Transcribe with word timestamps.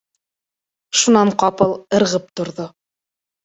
Шунан 1.03 1.33
ҡапыл 1.45 1.77
ырғып 2.01 2.29
торҙо: 2.41 2.69